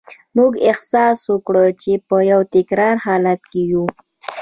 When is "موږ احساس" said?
0.37-1.19